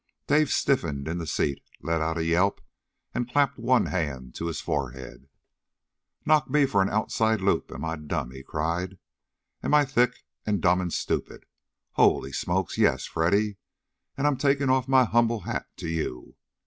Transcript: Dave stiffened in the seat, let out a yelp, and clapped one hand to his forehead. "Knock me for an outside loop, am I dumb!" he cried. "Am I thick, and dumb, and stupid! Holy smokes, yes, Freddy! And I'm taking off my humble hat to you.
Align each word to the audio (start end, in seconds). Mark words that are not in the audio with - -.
Dave 0.25 0.49
stiffened 0.51 1.07
in 1.07 1.19
the 1.19 1.27
seat, 1.27 1.61
let 1.81 2.01
out 2.01 2.17
a 2.17 2.25
yelp, 2.25 2.59
and 3.13 3.31
clapped 3.31 3.59
one 3.59 3.85
hand 3.85 4.33
to 4.33 4.47
his 4.47 4.59
forehead. 4.59 5.29
"Knock 6.25 6.49
me 6.49 6.65
for 6.65 6.81
an 6.81 6.89
outside 6.89 7.39
loop, 7.39 7.71
am 7.71 7.85
I 7.85 7.97
dumb!" 7.97 8.31
he 8.31 8.41
cried. 8.41 8.97
"Am 9.61 9.75
I 9.75 9.85
thick, 9.85 10.23
and 10.43 10.59
dumb, 10.59 10.81
and 10.81 10.91
stupid! 10.91 11.45
Holy 11.91 12.31
smokes, 12.33 12.79
yes, 12.79 13.05
Freddy! 13.05 13.57
And 14.17 14.25
I'm 14.25 14.37
taking 14.37 14.71
off 14.71 14.87
my 14.87 15.03
humble 15.03 15.41
hat 15.41 15.67
to 15.77 15.87
you. 15.87 16.35